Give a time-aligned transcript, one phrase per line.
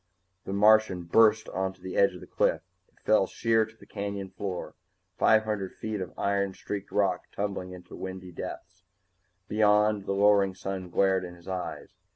[0.45, 2.63] The Martian burst onto the edge of the cliff.
[2.87, 4.73] It fell sheer to the canyon floor,
[5.15, 8.83] five hundred feet of iron streaked rock tumbling into windy depths.
[9.47, 11.93] Beyond, the lowering sun glared in his eyes.